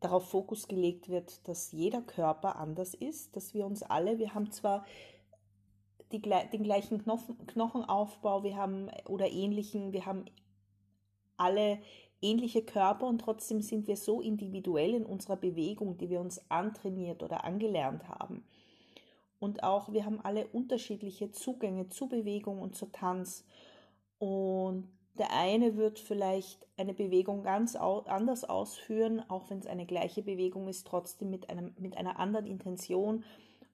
darauf 0.00 0.28
Fokus 0.30 0.68
gelegt 0.68 1.08
wird, 1.08 1.46
dass 1.48 1.72
jeder 1.72 2.02
Körper 2.02 2.56
anders 2.56 2.94
ist, 2.94 3.36
dass 3.36 3.54
wir 3.54 3.66
uns 3.66 3.82
alle, 3.82 4.18
wir 4.18 4.34
haben 4.34 4.50
zwar 4.50 4.86
die, 6.12 6.20
den 6.20 6.62
gleichen 6.62 7.02
Knochen, 7.02 7.46
Knochenaufbau, 7.46 8.42
wir 8.42 8.56
haben 8.56 8.90
oder 9.06 9.30
ähnlichen, 9.30 9.92
wir 9.92 10.06
haben 10.06 10.26
alle 11.36 11.78
ähnliche 12.22 12.62
Körper 12.62 13.06
und 13.06 13.18
trotzdem 13.18 13.60
sind 13.60 13.86
wir 13.86 13.96
so 13.96 14.20
individuell 14.20 14.94
in 14.94 15.04
unserer 15.04 15.36
Bewegung, 15.36 15.98
die 15.98 16.08
wir 16.08 16.20
uns 16.20 16.50
antrainiert 16.50 17.22
oder 17.22 17.44
angelernt 17.44 18.08
haben. 18.08 18.44
Und 19.38 19.62
auch 19.62 19.92
wir 19.92 20.04
haben 20.04 20.20
alle 20.20 20.46
unterschiedliche 20.46 21.30
Zugänge 21.30 21.88
zu 21.88 22.08
Bewegung 22.08 22.60
und 22.60 22.74
zu 22.74 22.86
Tanz. 22.86 23.44
Und 24.18 24.88
der 25.18 25.32
eine 25.32 25.76
wird 25.76 25.98
vielleicht 25.98 26.66
eine 26.76 26.94
Bewegung 26.94 27.42
ganz 27.42 27.76
anders 27.76 28.44
ausführen, 28.44 29.22
auch 29.28 29.48
wenn 29.50 29.58
es 29.58 29.66
eine 29.66 29.86
gleiche 29.86 30.22
Bewegung 30.22 30.68
ist, 30.68 30.86
trotzdem 30.86 31.30
mit, 31.30 31.48
einem, 31.48 31.74
mit 31.78 31.96
einer 31.96 32.18
anderen 32.18 32.46
Intention 32.46 33.24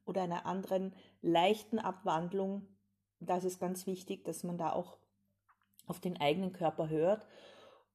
oder 0.05 0.23
einer 0.23 0.47
anderen 0.47 0.95
leichten 1.21 1.79
Abwandlung. 1.79 2.67
Da 3.21 3.37
ist 3.37 3.61
ganz 3.61 3.87
wichtig, 3.87 4.25
dass 4.25 4.45
man 4.45 4.59
da 4.59 4.73
auch 4.73 4.99
auf 5.87 6.01
den 6.01 6.21
eigenen 6.21 6.53
Körper 6.53 6.89
hört 6.89 7.27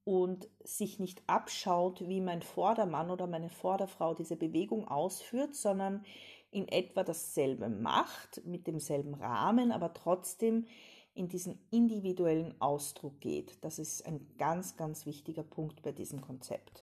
und 0.04 0.48
sich 0.64 1.00
nicht 1.00 1.22
abschaut, 1.28 2.08
wie 2.08 2.22
mein 2.22 2.42
Vordermann 2.42 3.12
oder 3.12 3.28
meine 3.28 3.50
Vorderfrau 3.50 4.14
diese 4.14 4.38
Bewegung 4.38 4.88
ausführt, 4.88 5.56
sondern 5.56 6.06
in 6.52 6.68
etwa 6.68 7.04
dasselbe 7.04 7.70
macht, 7.70 8.46
mit 8.46 8.68
demselben 8.68 9.14
Rahmen, 9.14 9.72
aber 9.72 9.94
trotzdem 9.94 10.66
in 11.14 11.28
diesen 11.28 11.60
individuellen 11.72 12.60
Ausdruck 12.62 13.20
geht. 13.20 13.58
Das 13.64 13.80
ist 13.80 14.06
ein 14.06 14.26
ganz, 14.38 14.78
ganz 14.78 15.06
wichtiger 15.06 15.44
Punkt 15.44 15.82
bei 15.82 15.92
diesem 15.92 16.22
Konzept. 16.22 16.84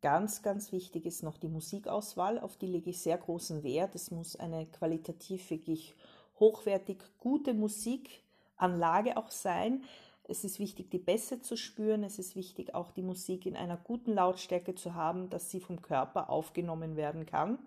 Ganz, 0.00 0.42
ganz 0.42 0.72
wichtig 0.72 1.06
ist 1.06 1.22
noch 1.22 1.38
die 1.38 1.48
Musikauswahl, 1.48 2.38
auf 2.38 2.56
die 2.56 2.66
lege 2.66 2.90
ich 2.90 3.00
sehr 3.00 3.16
großen 3.16 3.62
Wert. 3.62 3.94
Es 3.94 4.10
muss 4.10 4.36
eine 4.36 4.66
qualitativ 4.66 5.50
wirklich 5.50 5.94
hochwertig 6.40 6.98
gute 7.18 7.54
Musikanlage 7.54 9.16
auch 9.16 9.30
sein. 9.30 9.84
Es 10.26 10.42
ist 10.44 10.58
wichtig, 10.58 10.90
die 10.90 10.98
Bässe 10.98 11.40
zu 11.40 11.56
spüren. 11.56 12.02
Es 12.02 12.18
ist 12.18 12.34
wichtig, 12.34 12.74
auch 12.74 12.90
die 12.92 13.02
Musik 13.02 13.46
in 13.46 13.56
einer 13.56 13.76
guten 13.76 14.12
Lautstärke 14.12 14.74
zu 14.74 14.94
haben, 14.94 15.28
dass 15.30 15.50
sie 15.50 15.60
vom 15.60 15.80
Körper 15.80 16.30
aufgenommen 16.30 16.96
werden 16.96 17.26
kann 17.26 17.58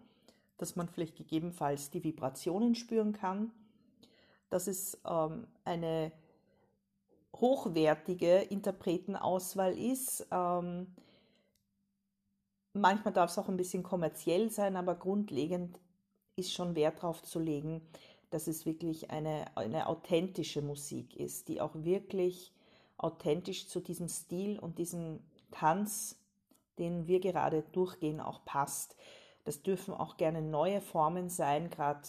dass 0.58 0.76
man 0.76 0.90
vielleicht 0.90 1.16
gegebenenfalls 1.16 1.90
die 1.90 2.04
Vibrationen 2.04 2.76
spüren 2.76 3.14
kann, 3.14 3.52
dass 4.50 4.68
es 4.68 5.00
ähm, 5.06 5.48
eine 5.64 6.12
hochwertige 7.36 8.38
Interpretenauswahl 8.38 9.78
ist. 9.78 10.28
Ähm, 10.32 10.88
manchmal 12.74 13.14
darf 13.14 13.32
es 13.32 13.38
auch 13.38 13.50
ein 13.50 13.58
bisschen 13.58 13.84
kommerziell 13.84 14.50
sein, 14.50 14.76
aber 14.76 14.96
grundlegend 14.96 15.80
ist 16.36 16.54
schon 16.54 16.76
Wert 16.76 17.00
darauf 17.00 17.24
zu 17.24 17.40
legen, 17.40 17.82
dass 18.30 18.48
es 18.48 18.66
wirklich 18.66 19.10
eine, 19.12 19.46
eine 19.56 19.88
authentische 19.88 20.62
Musik 20.62 21.16
ist, 21.16 21.48
die 21.48 21.62
auch 21.62 21.74
wirklich 21.76 22.54
authentisch 22.98 23.68
zu 23.68 23.80
diesem 23.80 24.08
Stil 24.08 24.60
und 24.60 24.80
diesem 24.80 25.20
Tanz, 25.52 26.18
den 26.78 27.08
wir 27.08 27.20
gerade 27.20 27.64
durchgehen, 27.72 28.20
auch 28.20 28.44
passt. 28.44 28.96
Das 29.48 29.64
dürfen 29.64 29.94
auch 29.94 30.18
gerne 30.18 30.42
neue 30.42 30.82
Formen 30.82 31.30
sein, 31.30 31.70
gerade 31.70 32.02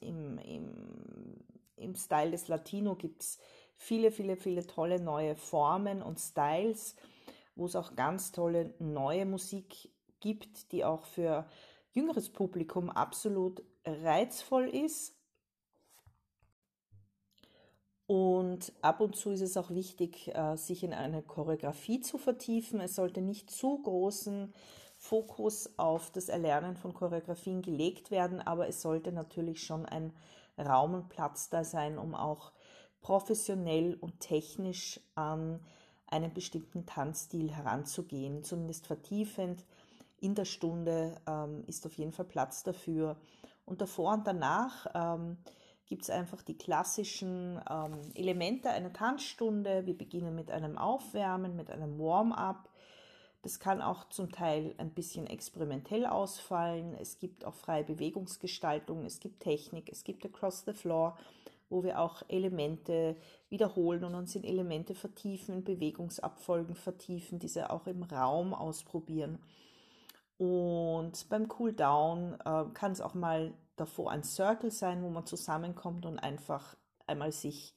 im, 0.00 0.36
im, 0.38 1.44
im 1.76 1.94
Style 1.94 2.32
des 2.32 2.48
Latino 2.48 2.96
gibt 2.96 3.22
es 3.22 3.38
viele, 3.76 4.10
viele, 4.10 4.34
viele 4.34 4.66
tolle 4.66 5.00
neue 5.00 5.36
Formen 5.36 6.02
und 6.02 6.18
Styles, 6.18 6.96
wo 7.54 7.66
es 7.66 7.76
auch 7.76 7.94
ganz 7.94 8.32
tolle 8.32 8.74
neue 8.80 9.26
Musik 9.26 9.92
gibt, 10.18 10.72
die 10.72 10.84
auch 10.84 11.04
für 11.04 11.46
jüngeres 11.92 12.30
Publikum 12.30 12.90
absolut 12.90 13.62
reizvoll 13.84 14.68
ist. 14.68 15.16
Und 18.08 18.72
ab 18.82 19.00
und 19.00 19.14
zu 19.14 19.30
ist 19.30 19.40
es 19.40 19.56
auch 19.56 19.70
wichtig, 19.70 20.34
äh, 20.34 20.56
sich 20.56 20.82
in 20.82 20.94
eine 20.94 21.22
Choreografie 21.22 22.00
zu 22.00 22.18
vertiefen. 22.18 22.80
Es 22.80 22.96
sollte 22.96 23.20
nicht 23.20 23.52
zu 23.52 23.80
großen 23.80 24.52
Fokus 25.02 25.68
auf 25.78 26.12
das 26.12 26.28
Erlernen 26.28 26.76
von 26.76 26.94
Choreografien 26.94 27.60
gelegt 27.60 28.12
werden, 28.12 28.40
aber 28.40 28.68
es 28.68 28.82
sollte 28.82 29.10
natürlich 29.10 29.60
schon 29.60 29.84
ein 29.84 30.12
Raum 30.56 30.94
und 30.94 31.08
Platz 31.08 31.50
da 31.50 31.64
sein, 31.64 31.98
um 31.98 32.14
auch 32.14 32.52
professionell 33.00 33.96
und 34.00 34.20
technisch 34.20 35.00
an 35.16 35.58
einen 36.06 36.32
bestimmten 36.32 36.86
Tanzstil 36.86 37.50
heranzugehen, 37.50 38.44
zumindest 38.44 38.86
vertiefend. 38.86 39.64
In 40.20 40.36
der 40.36 40.44
Stunde 40.44 41.16
ähm, 41.26 41.64
ist 41.66 41.84
auf 41.84 41.94
jeden 41.94 42.12
Fall 42.12 42.26
Platz 42.26 42.62
dafür. 42.62 43.16
Und 43.64 43.80
davor 43.80 44.12
und 44.12 44.24
danach 44.24 44.86
ähm, 44.94 45.36
gibt 45.86 46.02
es 46.02 46.10
einfach 46.10 46.42
die 46.42 46.56
klassischen 46.56 47.60
ähm, 47.68 47.98
Elemente 48.14 48.70
einer 48.70 48.92
Tanzstunde. 48.92 49.84
Wir 49.84 49.98
beginnen 49.98 50.36
mit 50.36 50.52
einem 50.52 50.78
Aufwärmen, 50.78 51.56
mit 51.56 51.72
einem 51.72 51.98
Warm-up. 51.98 52.68
Das 53.42 53.58
kann 53.58 53.82
auch 53.82 54.08
zum 54.08 54.30
Teil 54.30 54.74
ein 54.78 54.90
bisschen 54.90 55.26
experimentell 55.26 56.06
ausfallen. 56.06 56.94
Es 57.00 57.18
gibt 57.18 57.44
auch 57.44 57.54
freie 57.54 57.82
Bewegungsgestaltung, 57.82 59.04
es 59.04 59.18
gibt 59.18 59.40
Technik, 59.40 59.90
es 59.90 60.04
gibt 60.04 60.24
Across 60.24 60.64
the 60.64 60.72
Floor, 60.72 61.18
wo 61.68 61.82
wir 61.82 61.98
auch 61.98 62.22
Elemente 62.28 63.16
wiederholen 63.48 64.04
und 64.04 64.14
uns 64.14 64.36
in 64.36 64.44
Elemente 64.44 64.94
vertiefen, 64.94 65.56
in 65.56 65.64
Bewegungsabfolgen 65.64 66.76
vertiefen, 66.76 67.40
diese 67.40 67.70
auch 67.70 67.88
im 67.88 68.04
Raum 68.04 68.54
ausprobieren. 68.54 69.40
Und 70.38 71.28
beim 71.28 71.48
Cooldown 71.48 72.34
äh, 72.44 72.64
kann 72.74 72.92
es 72.92 73.00
auch 73.00 73.14
mal 73.14 73.54
davor 73.76 74.12
ein 74.12 74.22
Circle 74.22 74.70
sein, 74.70 75.02
wo 75.02 75.08
man 75.08 75.26
zusammenkommt 75.26 76.06
und 76.06 76.18
einfach 76.18 76.76
einmal 77.06 77.32
sich 77.32 77.74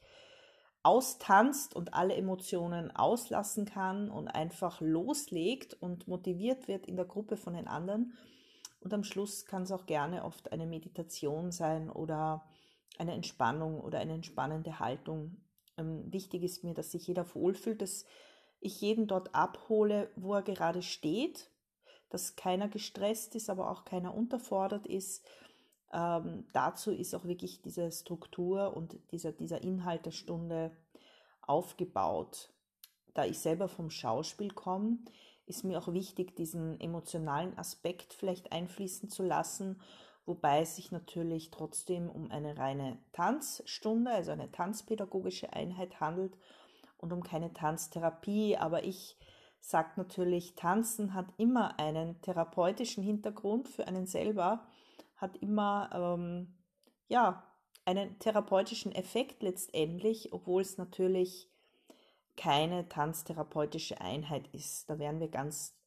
austanzt 0.85 1.75
und 1.75 1.95
alle 1.95 2.15
Emotionen 2.15 2.95
auslassen 2.95 3.65
kann 3.65 4.11
und 4.11 4.27
einfach 4.27 4.81
loslegt 4.81 5.73
und 5.73 6.07
motiviert 6.07 6.67
wird 6.67 6.85
in 6.85 6.95
der 6.95 7.05
Gruppe 7.05 7.37
von 7.37 7.55
den 7.55 7.67
anderen. 7.67 8.13
Und 8.81 8.93
am 8.93 9.03
Schluss 9.03 9.47
kann 9.47 9.63
es 9.63 9.71
auch 9.71 9.87
gerne 9.87 10.23
oft 10.23 10.51
eine 10.51 10.67
Meditation 10.67 11.51
sein 11.51 11.89
oder 11.89 12.45
eine 12.99 13.13
Entspannung 13.13 13.81
oder 13.81 13.97
eine 13.97 14.13
entspannende 14.13 14.77
Haltung. 14.77 15.37
Ähm, 15.75 16.13
wichtig 16.13 16.43
ist 16.43 16.63
mir, 16.63 16.75
dass 16.75 16.91
sich 16.91 17.07
jeder 17.07 17.25
wohlfühlt, 17.33 17.81
dass 17.81 18.05
ich 18.59 18.79
jeden 18.79 19.07
dort 19.07 19.33
abhole, 19.33 20.11
wo 20.15 20.35
er 20.35 20.43
gerade 20.43 20.83
steht, 20.83 21.49
dass 22.09 22.35
keiner 22.35 22.67
gestresst 22.67 23.33
ist, 23.33 23.49
aber 23.49 23.71
auch 23.71 23.85
keiner 23.85 24.13
unterfordert 24.13 24.85
ist 24.85 25.25
ähm, 25.95 26.45
dazu 26.51 26.91
ist 26.91 27.15
auch 27.15 27.23
wirklich 27.23 27.61
diese 27.61 27.89
Struktur 27.89 28.75
und 28.75 28.97
dieser, 29.11 29.31
dieser 29.31 29.63
Inhalt 29.63 30.05
der 30.05 30.11
Stunde 30.11 30.75
aufgebaut. 31.41 32.53
Da 33.13 33.23
ich 33.23 33.39
selber 33.39 33.69
vom 33.69 33.89
Schauspiel 33.89 34.51
komme, 34.51 34.97
ist 35.45 35.63
mir 35.63 35.79
auch 35.79 35.93
wichtig, 35.93 36.35
diesen 36.35 36.77
emotionalen 36.81 37.57
Aspekt 37.57 38.13
vielleicht 38.13 38.51
einfließen 38.51 39.09
zu 39.09 39.23
lassen, 39.23 39.79
wobei 40.25 40.61
es 40.61 40.75
sich 40.75 40.91
natürlich 40.91 41.49
trotzdem 41.49 42.09
um 42.09 42.29
eine 42.29 42.57
reine 42.57 42.97
Tanzstunde, 43.13 44.11
also 44.11 44.31
eine 44.31 44.51
tanzpädagogische 44.51 45.53
Einheit 45.53 46.01
handelt 46.01 46.35
und 46.97 47.13
um 47.13 47.23
keine 47.23 47.53
Tanztherapie. 47.53 48.57
Aber 48.57 48.83
ich 48.83 49.17
sage 49.61 49.91
natürlich, 49.95 50.55
Tanzen 50.55 51.13
hat 51.13 51.27
immer 51.37 51.79
einen 51.79 52.19
therapeutischen 52.21 53.03
Hintergrund 53.03 53.69
für 53.69 53.87
einen 53.87 54.07
selber 54.07 54.67
hat 55.15 55.37
immer 55.37 55.89
ähm, 55.93 56.57
ja 57.07 57.43
einen 57.85 58.19
therapeutischen 58.19 58.91
Effekt 58.91 59.43
letztendlich, 59.43 60.33
obwohl 60.33 60.61
es 60.61 60.77
natürlich 60.77 61.49
keine 62.35 62.89
tanztherapeutische 62.89 64.01
Einheit 64.01 64.47
ist. 64.53 64.89
Da 64.89 64.99
wären 64.99 65.19
wir 65.19 65.29
ganz 65.29 65.77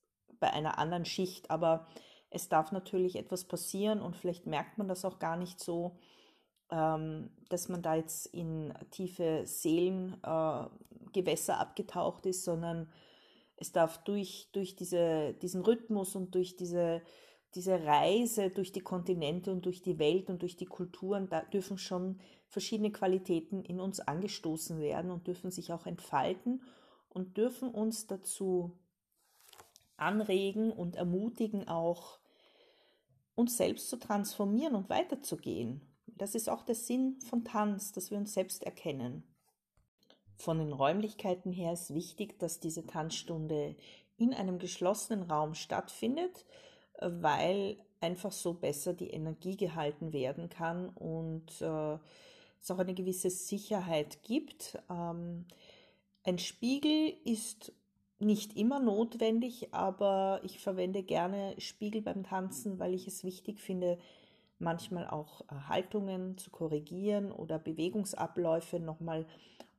bei 0.41 0.53
einer 0.53 0.79
anderen 0.79 1.05
Schicht, 1.05 1.51
aber 1.51 1.87
es 2.31 2.49
darf 2.49 2.73
natürlich 2.73 3.17
etwas 3.17 3.45
passieren 3.45 4.01
und 4.01 4.17
vielleicht 4.17 4.47
merkt 4.47 4.79
man 4.79 4.89
das 4.89 5.05
auch 5.05 5.19
gar 5.19 5.37
nicht 5.37 5.61
so, 5.61 5.99
ähm, 6.71 7.31
dass 7.49 7.69
man 7.69 7.83
da 7.83 7.97
jetzt 7.97 8.27
in 8.27 8.73
tiefe 8.91 9.43
Seelengewässer 9.45 11.55
äh, 11.55 11.57
abgetaucht 11.57 12.27
ist, 12.27 12.45
sondern 12.45 12.93
es 13.57 13.73
darf 13.73 14.05
durch, 14.05 14.51
durch 14.53 14.77
diese, 14.77 15.35
diesen 15.35 15.63
Rhythmus 15.63 16.15
und 16.15 16.33
durch 16.35 16.57
diese 16.57 17.03
diese 17.55 17.85
Reise 17.85 18.51
durch 18.51 18.73
die 18.73 18.81
Kontinente 18.81 19.51
und 19.51 19.65
durch 19.65 19.83
die 19.83 19.99
Welt 19.99 20.29
und 20.29 20.43
durch 20.43 20.57
die 20.57 20.67
Kulturen, 20.67 21.29
da 21.29 21.43
dürfen 21.43 21.79
schon 21.79 22.21
verschiedene 22.47 22.93
Qualitäten 22.93 23.63
in 23.63 23.81
uns 23.81 24.01
angestoßen 24.01 24.81
werden 24.81 25.11
und 25.11 25.27
dürfen 25.27 25.51
sich 25.51 25.73
auch 25.73 25.87
entfalten 25.87 26.63
und 27.09 27.37
dürfen 27.37 27.71
uns 27.71 28.07
dazu 28.07 28.79
anregen 29.97 30.71
und 30.71 30.97
ermutigen, 30.97 31.67
auch 31.69 32.21
uns 33.35 33.57
selbst 33.57 33.89
zu 33.89 33.97
transformieren 33.99 34.75
und 34.75 34.91
weiterzugehen. 34.91 35.81
Das 36.07 36.35
ist 36.35 36.49
auch 36.49 36.63
der 36.63 36.75
Sinn 36.75 37.21
von 37.21 37.45
Tanz, 37.45 37.93
dass 37.93 38.11
wir 38.11 38.19
uns 38.19 38.35
selbst 38.35 38.63
erkennen. 38.63 39.23
Von 40.37 40.59
den 40.59 40.73
Räumlichkeiten 40.73 41.53
her 41.53 41.73
ist 41.73 41.95
wichtig, 41.95 42.39
dass 42.39 42.61
diese 42.61 42.87
Tanzstunde 42.87 43.77
in 44.17 44.35
einem 44.35 44.59
geschlossenen 44.59 45.23
Raum 45.23 45.55
stattfindet, 45.55 46.45
weil 47.01 47.77
einfach 48.01 48.33
so 48.33 48.55
besser 48.55 48.95
die 48.95 49.11
Energie 49.11 49.57
gehalten 49.57 50.13
werden 50.13 50.49
kann 50.49 50.89
und 50.91 51.61
äh, 51.61 51.99
es 52.61 52.71
auch 52.71 52.79
eine 52.79 52.95
gewisse 52.95 53.31
Sicherheit 53.31 54.23
gibt. 54.23 54.79
Ähm, 54.91 55.47
ein 56.25 56.39
Spiegel 56.39 57.15
ist 57.25 57.73
nicht 58.21 58.57
immer 58.57 58.81
notwendig, 58.81 59.73
aber 59.73 60.41
ich 60.43 60.59
verwende 60.59 61.03
gerne 61.03 61.55
Spiegel 61.59 62.03
beim 62.03 62.25
Tanzen, 62.25 62.79
weil 62.79 62.95
ich 62.95 63.07
es 63.07 63.25
wichtig 63.25 63.61
finde, 63.61 63.99
manchmal 64.59 65.07
auch 65.09 65.43
äh, 65.43 65.55
Haltungen 65.69 66.37
zu 66.37 66.51
korrigieren 66.51 67.31
oder 67.33 67.59
Bewegungsabläufe 67.59 68.81
nochmal 68.81 69.27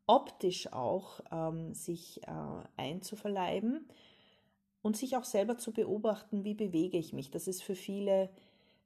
optisch 0.07 0.71
auch 0.73 1.19
ähm, 1.31 1.73
sich 1.73 2.21
äh, 2.23 2.31
einzuverleiben 2.77 3.87
und 4.81 4.97
sich 4.97 5.17
auch 5.17 5.23
selber 5.23 5.57
zu 5.57 5.73
beobachten, 5.73 6.43
wie 6.43 6.53
bewege 6.53 6.97
ich 6.97 7.13
mich. 7.13 7.31
Das 7.31 7.47
ist 7.47 7.63
für 7.63 7.75
viele 7.75 8.29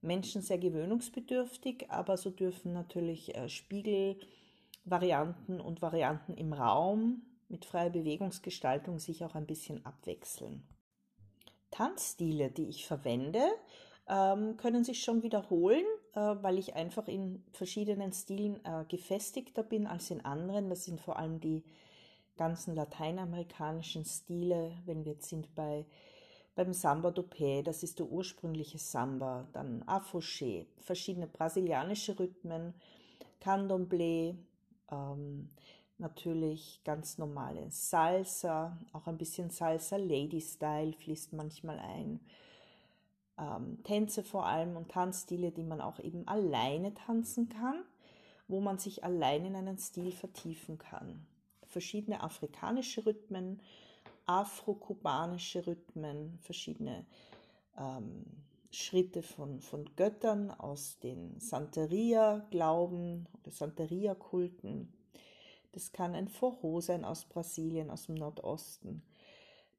Menschen 0.02 0.42
sehr 0.42 0.58
gewöhnungsbedürftig, 0.58 1.90
aber 1.90 2.16
so 2.18 2.30
dürfen 2.30 2.72
natürlich 2.74 3.36
äh, 3.36 3.50
Spiegelvarianten 3.50 5.60
und 5.62 5.82
Varianten 5.82 6.34
im 6.34 6.54
Raum 6.54 7.22
mit 7.48 7.66
freier 7.66 7.90
Bewegungsgestaltung 7.90 9.00
sich 9.00 9.24
auch 9.24 9.36
ein 9.36 9.46
bisschen 9.46 9.86
abwechseln. 9.86 10.68
Tanzstile, 11.72 12.52
die 12.52 12.68
ich 12.68 12.86
verwende, 12.86 13.46
ähm, 14.08 14.58
können 14.58 14.84
sich 14.84 15.04
schon 15.04 15.24
wiederholen, 15.24 15.86
äh, 16.14 16.20
weil 16.20 16.60
ich 16.60 16.76
einfach 16.76 17.08
in 17.08 17.44
verschiedenen 17.54 18.12
Stilen 18.12 18.60
äh, 18.66 18.84
gefestigter 18.88 19.64
bin 19.64 19.88
als 19.88 20.12
in 20.12 20.26
anderen. 20.26 20.70
Das 20.70 20.84
sind 20.86 21.00
vor 21.00 21.18
allem 21.18 21.40
die 21.40 21.64
ganzen 22.38 22.76
lateinamerikanischen 22.76 24.06
Stile, 24.06 24.72
wenn 24.86 25.06
wir 25.06 25.14
jetzt 25.14 25.30
sind 25.30 25.54
bei 25.56 25.86
beim 26.56 26.74
Samba 26.74 27.12
do 27.12 27.24
Pé, 27.24 27.64
das 27.64 27.84
ist 27.84 28.00
der 28.00 28.06
ursprüngliche 28.06 28.78
Samba, 28.78 29.48
dann 29.54 29.84
Afouché, 29.84 30.68
verschiedene 30.80 31.28
brasilianische 31.28 32.20
Rhythmen, 32.20 32.76
Candomblé, 33.42 34.36
ähm, 34.92 35.50
natürlich 35.98 36.82
ganz 36.84 37.18
normale 37.18 37.72
Salsa, 37.72 38.78
auch 38.92 39.08
ein 39.08 39.18
bisschen 39.18 39.50
Salsa 39.50 39.98
Lady 39.98 40.42
Style 40.42 40.94
fließt 40.94 41.34
manchmal 41.34 41.80
ein. 41.80 42.20
Ähm, 43.40 43.82
Tänze 43.84 44.22
vor 44.22 44.46
allem 44.46 44.76
und 44.78 44.90
Tanzstile, 44.90 45.52
die 45.52 45.64
man 45.64 45.82
auch 45.82 46.00
eben 46.00 46.28
alleine 46.28 46.94
tanzen 46.94 47.50
kann, 47.50 47.84
wo 48.48 48.60
man 48.60 48.78
sich 48.78 49.04
allein 49.04 49.46
in 49.46 49.56
einen 49.56 49.80
Stil 49.80 50.12
vertiefen 50.12 50.78
kann 50.78 51.26
verschiedene 51.74 52.24
afrikanische 52.24 53.06
Rhythmen, 53.06 53.62
afro-kubanische 54.26 55.68
Rhythmen, 55.68 56.40
verschiedene 56.42 57.06
ähm, 57.78 58.26
Schritte 58.72 59.22
von, 59.22 59.60
von 59.60 59.86
Göttern 59.96 60.52
aus 60.52 61.00
den 61.00 61.40
Santeria-Glauben 61.40 63.28
oder 63.34 63.52
Santeria-Kulten. 63.52 64.94
Das 65.74 65.92
kann 65.92 66.16
ein 66.16 66.30
Forró 66.30 66.82
sein 66.82 67.04
aus 67.04 67.26
Brasilien, 67.26 67.90
aus 67.90 68.06
dem 68.06 68.16
Nordosten. 68.16 69.04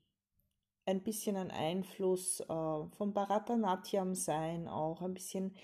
ein 0.84 1.02
bisschen 1.02 1.36
ein 1.36 1.50
Einfluss 1.50 2.40
äh, 2.40 2.44
vom 2.46 3.12
Bharatanatyam 3.12 4.14
sein, 4.14 4.68
auch 4.68 5.00
ein 5.02 5.14
bisschen 5.14 5.54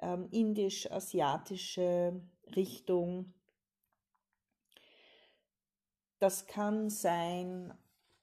ähm, 0.00 0.28
indisch-asiatische 0.30 2.20
Richtung. 2.54 3.32
Das 6.18 6.46
kann 6.46 6.90
sein 6.90 7.72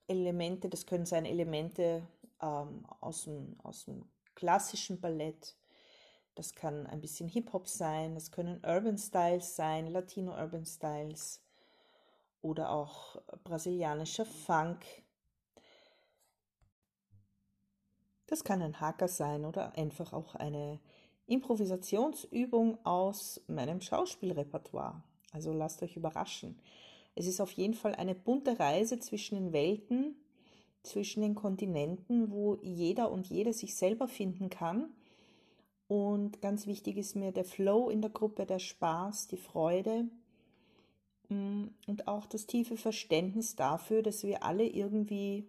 Elemente, 0.08 0.70
das 0.70 0.86
können 0.86 1.06
sein 1.06 1.26
Elemente 1.26 2.08
ähm, 2.42 2.86
aus, 3.02 3.24
dem, 3.24 3.60
aus 3.64 3.86
dem 3.86 4.06
klassischen 4.36 5.02
Ballett. 5.02 5.58
Das 6.36 6.54
kann 6.54 6.86
ein 6.86 7.02
bisschen 7.02 7.28
Hip-Hop 7.28 7.68
sein, 7.68 8.14
das 8.14 8.32
können 8.32 8.64
Urban 8.64 9.00
Styles 9.00 9.56
sein, 9.56 9.88
Latino 9.88 10.34
Urban 10.40 10.66
Styles 10.66 11.42
oder 12.42 12.70
auch 12.70 13.20
brasilianischer 13.44 14.26
Funk. 14.26 14.86
Das 18.28 18.44
kann 18.44 18.62
ein 18.62 18.80
Hacker 18.80 19.08
sein 19.08 19.46
oder 19.46 19.76
einfach 19.78 20.14
auch 20.14 20.36
eine 20.36 20.80
Improvisationsübung 21.28 22.78
aus 22.86 23.42
meinem 23.48 23.82
Schauspielrepertoire. 23.82 25.04
Also 25.32 25.54
lasst 25.54 25.82
euch 25.82 25.96
überraschen. 25.98 26.60
Es 27.16 27.26
ist 27.26 27.42
auf 27.42 27.52
jeden 27.52 27.74
Fall 27.74 27.96
eine 27.96 28.16
bunte 28.16 28.60
Reise 28.60 29.00
zwischen 29.00 29.36
den 29.36 29.54
Welten, 29.54 30.16
zwischen 30.84 31.22
den 31.22 31.36
Kontinenten, 31.36 32.32
wo 32.32 32.56
jeder 32.62 33.12
und 33.12 33.28
jede 33.28 33.54
sich 33.54 33.76
selber 33.76 34.08
finden 34.08 34.50
kann. 34.50 34.90
Und 35.88 36.42
ganz 36.42 36.68
wichtig 36.68 36.98
ist 36.98 37.16
mir 37.16 37.32
der 37.32 37.46
Flow 37.46 37.90
in 37.90 38.02
der 38.02 38.12
Gruppe, 38.12 38.46
der 38.46 38.60
Spaß, 38.60 39.28
die 39.28 39.38
Freude 39.38 40.10
mm, 41.30 41.66
und 41.88 42.08
auch 42.08 42.26
das 42.26 42.46
tiefe 42.46 42.78
Verständnis 42.78 43.56
dafür, 43.56 44.04
dass 44.04 44.24
wir 44.24 44.44
alle 44.44 44.66
irgendwie 44.66 45.48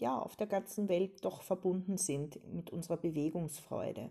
ja 0.00 0.18
auf 0.18 0.36
der 0.36 0.46
ganzen 0.46 0.88
Welt 0.88 1.24
doch 1.24 1.42
verbunden 1.42 1.96
sind 1.96 2.38
mit 2.52 2.70
unserer 2.70 2.96
Bewegungsfreude. 2.96 4.10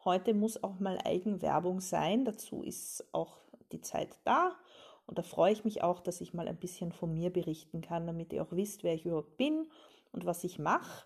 Heute 0.04 0.34
muss 0.34 0.62
auch 0.62 0.80
mal 0.80 1.00
Eigenwerbung 1.06 1.80
sein, 1.80 2.26
dazu 2.26 2.62
ist 2.62 3.08
auch 3.14 3.38
die 3.72 3.80
Zeit 3.80 4.20
da 4.26 4.58
und 5.06 5.18
da 5.18 5.24
freue 5.24 5.54
ich 5.54 5.64
mich 5.64 5.82
auch, 5.82 6.02
dass 6.02 6.20
ich 6.22 6.34
mal 6.34 6.48
ein 6.48 6.58
bisschen 6.58 6.92
von 6.92 7.14
mir 7.14 7.32
berichten 7.32 7.82
kann, 7.82 8.08
damit 8.08 8.34
ihr 8.34 8.44
auch 8.44 8.52
wisst, 8.52 8.84
wer 8.84 8.94
ich 8.94 9.06
überhaupt 9.06 9.38
bin 9.38 9.70
und 10.12 10.26
was 10.26 10.44
ich 10.44 10.60
mache. 10.60 11.06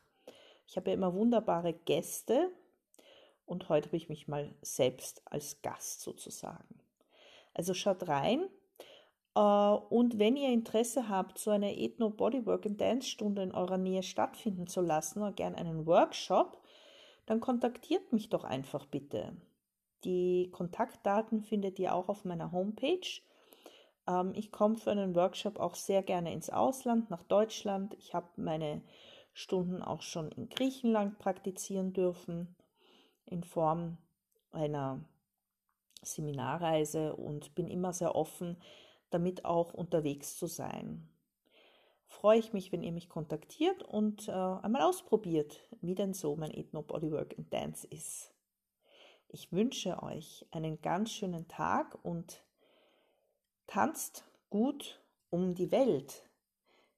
Ich 0.65 0.75
habe 0.75 0.89
ja 0.89 0.95
immer 0.95 1.13
wunderbare 1.13 1.73
Gäste 1.73 2.51
und 3.47 3.69
heute 3.69 3.87
habe 3.87 3.97
ich 3.97 4.09
mich 4.09 4.27
mal 4.27 4.53
selbst 4.61 5.23
als 5.25 5.61
Gast 5.63 6.01
sozusagen. 6.01 6.79
Also 7.53 7.73
schaut 7.73 8.07
rein. 8.07 8.47
Äh, 9.35 9.39
und 9.39 10.19
wenn 10.19 10.35
ihr 10.35 10.49
Interesse 10.49 11.09
habt, 11.09 11.39
so 11.39 11.49
eine 11.49 11.75
Ethno 11.77 12.09
Bodywork 12.09 12.65
and 12.65 12.79
Dance 12.79 13.07
Stunde 13.07 13.41
in 13.41 13.53
eurer 13.53 13.77
Nähe 13.77 14.03
stattfinden 14.03 14.67
zu 14.67 14.81
lassen 14.81 15.21
oder 15.21 15.31
gern 15.31 15.55
einen 15.55 15.87
Workshop, 15.87 16.61
dann 17.25 17.39
kontaktiert 17.39 18.13
mich 18.13 18.29
doch 18.29 18.43
einfach 18.43 18.85
bitte. 18.85 19.35
Die 20.03 20.51
Kontaktdaten 20.51 21.41
findet 21.41 21.79
ihr 21.79 21.95
auch 21.95 22.09
auf 22.09 22.25
meiner 22.25 22.51
Homepage. 22.51 23.21
Ähm, 24.07 24.33
ich 24.35 24.51
komme 24.51 24.75
für 24.75 24.91
einen 24.91 25.15
Workshop 25.15 25.57
auch 25.59 25.75
sehr 25.75 26.03
gerne 26.03 26.33
ins 26.33 26.49
Ausland, 26.49 27.09
nach 27.09 27.23
Deutschland. 27.23 27.95
Ich 27.97 28.13
habe 28.13 28.27
meine 28.35 28.81
Stunden 29.33 29.81
auch 29.81 30.01
schon 30.01 30.31
in 30.31 30.49
Griechenland 30.49 31.17
praktizieren 31.17 31.93
dürfen, 31.93 32.55
in 33.27 33.43
Form 33.43 33.97
einer 34.51 35.03
Seminarreise 36.01 37.15
und 37.15 37.55
bin 37.55 37.67
immer 37.67 37.93
sehr 37.93 38.15
offen, 38.15 38.57
damit 39.09 39.45
auch 39.45 39.73
unterwegs 39.73 40.37
zu 40.37 40.47
sein. 40.47 41.09
Freue 42.07 42.39
ich 42.39 42.53
mich, 42.53 42.71
wenn 42.71 42.83
ihr 42.83 42.91
mich 42.91 43.09
kontaktiert 43.09 43.83
und 43.83 44.27
äh, 44.27 44.31
einmal 44.31 44.81
ausprobiert, 44.81 45.59
wie 45.81 45.95
denn 45.95 46.13
so 46.13 46.35
mein 46.35 46.51
Ethno 46.51 46.81
Bodywork 46.81 47.37
and 47.37 47.53
Dance 47.53 47.85
ist. 47.87 48.33
Ich 49.29 49.51
wünsche 49.51 50.01
euch 50.01 50.45
einen 50.51 50.81
ganz 50.81 51.11
schönen 51.11 51.47
Tag 51.49 51.97
und 52.03 52.43
tanzt 53.67 54.23
gut 54.49 55.03
um 55.29 55.53
die 55.53 55.71
Welt. 55.71 56.23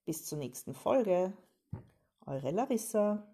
Bis 0.05 0.25
zur 0.25 0.37
nächsten 0.37 0.75
Folge. 0.75 1.33
Eure 2.25 2.51
Larissa. 2.51 3.27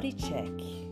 Body 0.00 0.12
check. 0.12 0.89